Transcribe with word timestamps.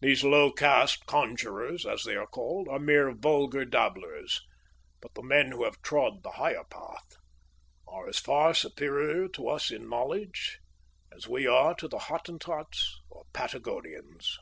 These 0.00 0.24
low 0.24 0.50
caste 0.50 1.06
conjurers 1.06 1.86
as 1.86 2.02
they 2.02 2.16
are 2.16 2.26
called 2.26 2.66
are 2.66 2.80
mere 2.80 3.12
vulgar 3.14 3.64
dabblers, 3.64 4.40
but 5.00 5.14
the 5.14 5.22
men 5.22 5.52
who 5.52 5.62
have 5.62 5.80
trod 5.80 6.24
the 6.24 6.32
higher 6.32 6.64
path 6.64 7.14
are 7.86 8.08
as 8.08 8.18
far 8.18 8.52
superior 8.54 9.28
to 9.28 9.46
us 9.48 9.70
in 9.70 9.88
knowledge 9.88 10.58
as 11.16 11.28
we 11.28 11.46
are 11.46 11.72
to 11.76 11.86
the 11.86 11.98
Hottentots 12.10 13.00
or 13.08 13.26
Patagonians." 13.32 14.36